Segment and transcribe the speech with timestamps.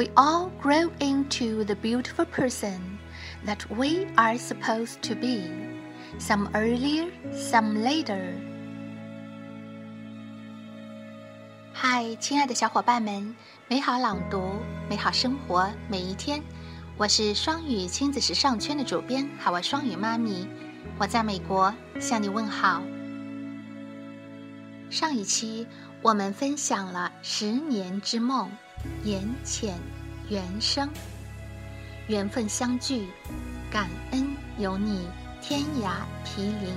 [0.00, 2.98] We all grow into the beautiful person
[3.44, 5.50] that we are supposed to be,
[6.18, 8.32] some earlier, some later.
[11.74, 13.36] 嗨，亲爱的小伙伴们，
[13.68, 14.40] 美好朗读，
[14.88, 16.42] 美好生活，每一天。
[16.96, 20.48] 我是双语亲子时尚圈的主编海外双语妈咪，
[20.98, 22.82] 我在美国向你问好。
[24.88, 25.66] 上一期
[26.00, 28.50] 我们分享了十年之梦。
[29.04, 29.78] 缘浅
[30.28, 30.88] 缘深，
[32.06, 33.08] 缘分相聚，
[33.70, 35.08] 感恩有你，
[35.40, 36.74] 天涯毗邻，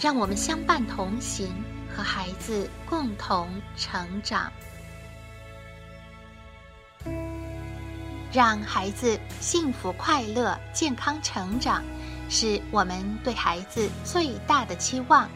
[0.00, 1.48] 让我们相伴同行，
[1.94, 4.50] 和孩子共同成长，
[8.32, 11.82] 让孩子幸福快乐、健康成长，
[12.28, 15.28] 是我们对孩子最大的期望。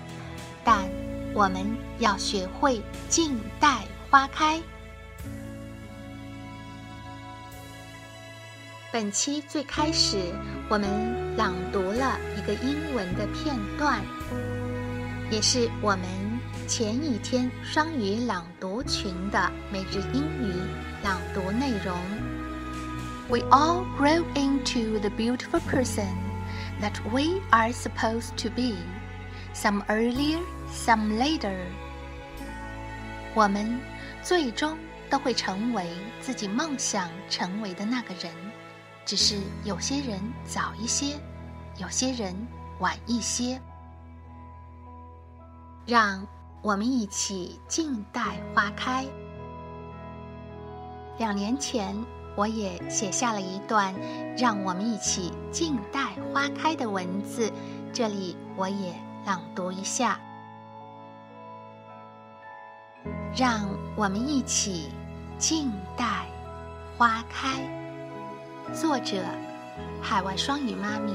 [0.65, 0.89] 但
[1.35, 1.67] 我们
[1.99, 4.63] 要学会静待花开。
[8.95, 10.17] 本期最开始，
[10.69, 14.01] 我们朗读了一个英文的片段，
[15.33, 16.07] 也是我们
[16.69, 20.55] 前一天双语朗读群的每日英语
[21.03, 21.99] 朗读内容。
[23.29, 26.15] We all grow into the beautiful person
[26.81, 28.77] that we are supposed to be,
[29.53, 30.39] some earlier,
[30.73, 31.67] some later.
[33.35, 33.81] 我们
[34.23, 34.79] 最终
[35.11, 35.85] 都会成为
[36.21, 38.33] 自己梦想成为的那个人。
[39.05, 41.19] 只是有些人早一些，
[41.79, 42.35] 有些人
[42.81, 43.61] 晚一些。
[45.87, 46.27] 让
[46.63, 49.05] 我们一起静待花开。
[51.19, 51.95] 两年前，
[52.35, 53.95] 我也写下了一段
[54.35, 57.53] “让我们一起静待花开”的文字，
[57.93, 58.95] 这里我也
[59.27, 60.19] 朗读一下
[63.37, 64.91] ：“让我们一起
[65.39, 66.27] 静待
[66.97, 67.63] 花开。”
[68.73, 69.23] 作者：
[70.03, 71.13] 海外双语妈咪。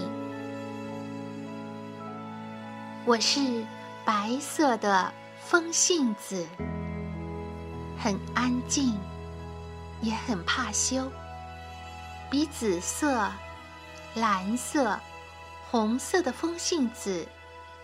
[3.06, 3.66] 我是
[4.06, 6.46] 白色的风信子，
[7.98, 8.98] 很安静，
[10.02, 11.12] 也很怕羞，
[12.30, 13.32] 比紫色、
[14.16, 15.00] 蓝色、
[15.72, 17.28] 红色的风信子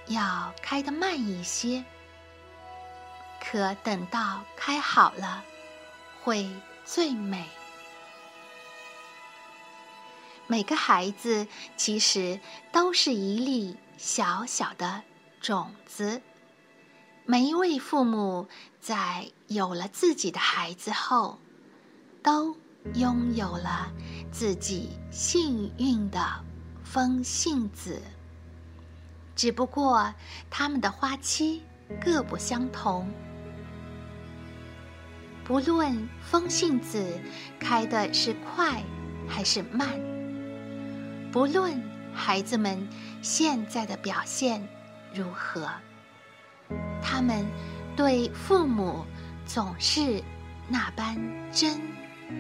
[0.08, 1.84] 要开得慢一些。
[3.42, 5.44] 可等到开好了，
[6.24, 6.50] 会
[6.86, 7.46] 最美。
[10.48, 12.40] 每个孩子其实
[12.72, 15.02] 都是一粒小小的
[15.42, 16.22] 种子。
[17.26, 18.48] 每一位父母
[18.80, 21.40] 在有了自己的孩子后，
[22.22, 22.56] 都
[22.94, 23.92] 拥有了
[24.32, 26.20] 自己幸运的
[26.84, 28.00] 风信子。
[29.36, 30.14] 只不过
[30.52, 31.64] 他们的花期
[32.00, 33.12] 各不相同。
[35.44, 37.20] 不论风信子
[37.60, 38.84] 开的是快
[39.28, 40.15] 还是慢。
[41.36, 42.88] 不论孩子们
[43.22, 44.66] 现在的表现
[45.14, 45.70] 如何，
[47.04, 47.46] 他们
[47.94, 49.06] 对父母
[49.46, 50.24] 总是
[50.70, 51.18] 那般
[51.52, 51.78] 真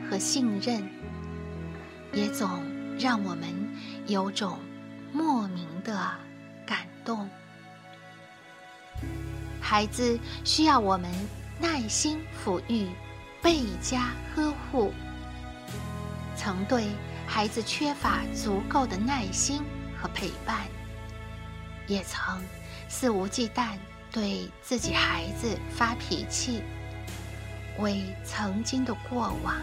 [0.09, 0.81] 和信任，
[2.13, 2.49] 也总
[2.97, 3.53] 让我们
[4.07, 4.57] 有种
[5.11, 5.93] 莫名的
[6.65, 7.29] 感动。
[9.59, 11.11] 孩子需要我们
[11.59, 12.87] 耐心抚育，
[13.41, 14.93] 倍加呵护。
[16.37, 16.87] 曾对。
[17.27, 19.61] 孩子缺乏足够的耐心
[19.99, 20.67] 和陪伴，
[21.87, 22.41] 也曾
[22.87, 23.77] 肆无忌惮
[24.11, 26.61] 对自己孩子发脾气，
[27.79, 29.55] 为曾经的过往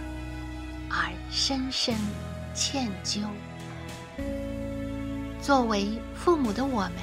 [0.90, 1.96] 而深深
[2.52, 3.22] 歉疚。
[5.40, 6.94] 作为父母的我们，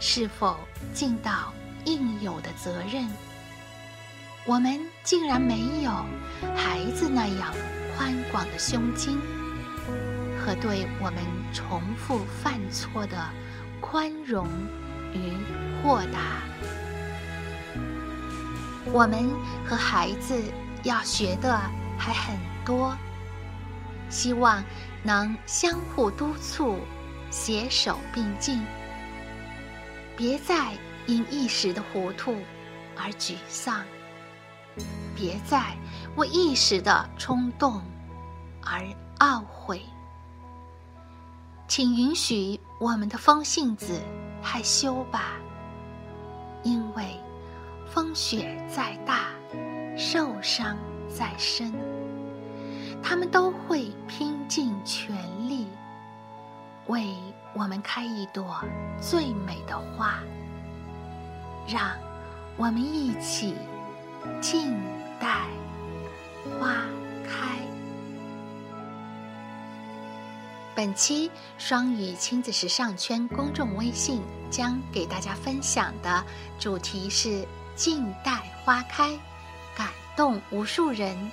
[0.00, 0.58] 是否
[0.92, 1.52] 尽到
[1.84, 3.08] 应有的责任？
[4.44, 5.90] 我们竟然没有
[6.56, 7.54] 孩子那样
[7.96, 9.18] 宽广的胸襟。
[10.48, 11.22] 和对我们
[11.52, 13.28] 重复犯错的
[13.82, 14.48] 宽容
[15.12, 15.34] 与
[15.82, 16.40] 豁达，
[18.86, 19.28] 我们
[19.66, 20.42] 和孩子
[20.84, 21.60] 要学的
[21.98, 22.34] 还很
[22.64, 22.96] 多，
[24.08, 24.64] 希望
[25.02, 26.78] 能相互督促，
[27.30, 28.64] 携手并进，
[30.16, 30.72] 别再
[31.04, 32.34] 因一时的糊涂
[32.96, 33.84] 而沮丧，
[35.14, 35.76] 别再
[36.16, 37.82] 为一时的冲动
[38.62, 38.82] 而
[39.18, 39.82] 懊悔。
[41.78, 44.00] 请允许我们的风信子
[44.42, 45.34] 害羞吧，
[46.64, 47.04] 因为
[47.86, 49.28] 风雪再大，
[49.96, 50.76] 受伤
[51.08, 51.72] 再深，
[53.00, 55.14] 他们都会拼尽全
[55.48, 55.68] 力
[56.88, 57.14] 为
[57.54, 58.60] 我们开一朵
[59.00, 60.18] 最美的花。
[61.68, 61.92] 让
[62.56, 63.54] 我们一起
[64.40, 64.74] 静
[65.20, 65.46] 待
[66.58, 66.74] 花
[67.22, 67.60] 开。
[70.78, 71.28] 本期
[71.58, 76.24] 双语亲子时尚圈公众微信将给大家分享的
[76.60, 77.44] 主题是
[77.74, 79.18] “静待花开”，
[79.76, 81.32] 感动无数人。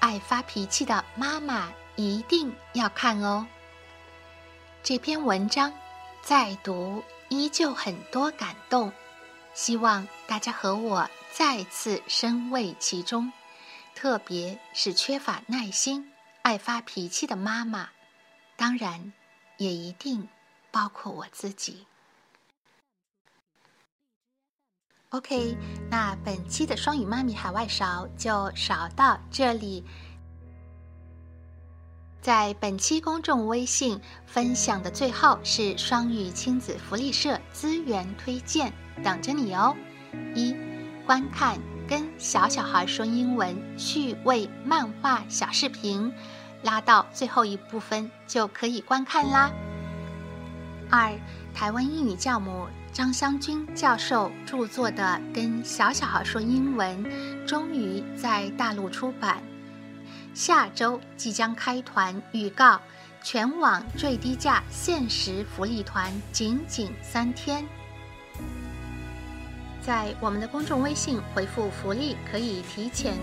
[0.00, 3.46] 爱发脾气的妈妈一定要看哦。
[4.82, 5.72] 这篇文章
[6.20, 8.92] 再读依旧很多感动，
[9.54, 13.32] 希望大家和我再次深味其中，
[13.94, 16.12] 特别是缺乏耐心、
[16.42, 17.90] 爱发脾气的妈妈。
[18.56, 19.12] 当然，
[19.58, 20.28] 也一定
[20.70, 21.86] 包括我自己。
[25.10, 25.56] OK，
[25.90, 29.84] 那本期的双语妈咪海外勺就勺到这里。
[32.20, 38.72] 在本期公众微信分享的最后是双语亲子福利社资源推荐，
[39.04, 39.76] 等着你哦！
[40.34, 40.56] 一、
[41.06, 46.12] 观看跟小小孩说英文趣味漫画小视频。
[46.64, 49.52] 拉到最后一部分就可以观看啦。
[50.90, 51.12] 二，
[51.54, 55.02] 台湾英语教母张湘君教授著作的
[55.34, 57.04] 《跟小小孩说英文》
[57.46, 59.42] 终于在大陆出版，
[60.32, 62.80] 下周即将开团，预告
[63.22, 67.64] 全网最低价限时福利团，仅仅三天。
[69.82, 73.14] 在我们的公众微信回复“福利”，可以提前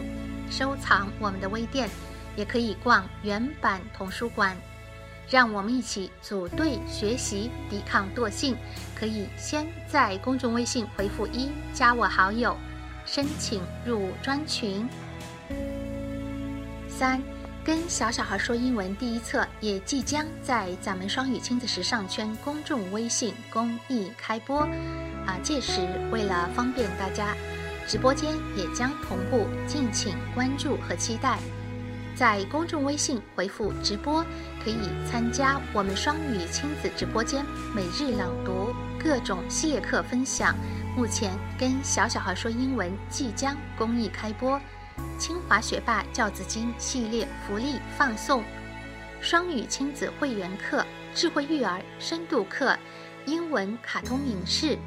[0.49, 1.89] 收藏我们的微店。
[2.35, 4.55] 也可以逛原版童书馆，
[5.29, 8.55] 让我们一起组队学习，抵抗惰性。
[8.95, 12.55] 可以先在公众微信回复一加我好友，
[13.05, 14.87] 申请入专群。
[16.87, 17.19] 三，
[17.63, 24.59] 跟小小孩说英文第一册也即将在咱们双语亲子时尚圈公众微信公益开播，
[25.25, 25.81] 啊，届时
[26.11, 27.35] 为了方便大家，
[27.87, 31.39] 直播间也将同步，敬请关注和期待。
[32.21, 34.23] 在公众微信回复“直播”，
[34.63, 34.77] 可以
[35.09, 37.43] 参加我们双语亲子直播间
[37.75, 38.71] 每日朗读、
[39.03, 40.55] 各种系列课分享。
[40.95, 44.61] 目前跟小小孩说英文即将公益开播，
[45.17, 48.43] 清华学霸教子金系列福利放送，
[49.19, 50.85] 双语亲子会员课、
[51.15, 52.77] 智慧育儿深度课、
[53.25, 54.77] 英文卡通影视。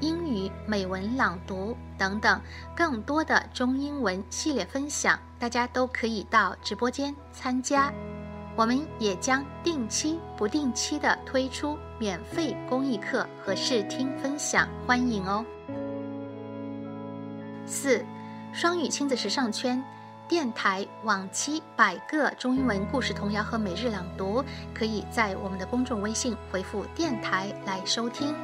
[0.00, 2.40] 英语美文朗读等等，
[2.74, 7.92] 更多的中英文系列分享，大家都可以到直播间参加。
[8.56, 15.44] 我们也将定期、不定期的推出免费公益课和试听分享，欢迎哦。
[17.66, 18.04] 四，
[18.52, 19.82] 双语亲子时尚圈
[20.26, 24.44] 电台往期百个中英文故事童谣和每日朗读，
[24.74, 28.34] 可以在我们的公众微信回复“电台”来收听。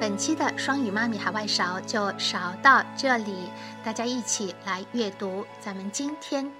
[0.00, 3.50] 本期的双语妈咪海外勺就勺到这里，
[3.84, 6.50] 大家一起来阅读咱们今天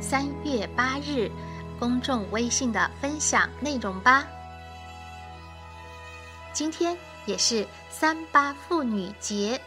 [0.00, 1.30] 三月八日
[1.78, 4.26] 公众微信的分享内容吧。
[6.54, 6.96] 今天
[7.26, 9.60] 也是三八妇女节，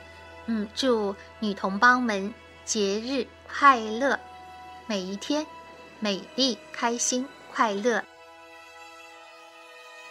[0.47, 2.33] 嗯，祝女同胞们
[2.65, 4.19] 节日快乐，
[4.87, 5.45] 每一天
[5.99, 8.03] 美丽、开心、快乐，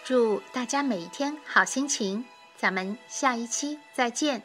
[0.05, 2.25] 祝大家每一天好心情。
[2.59, 4.43] 咱们下一期再见。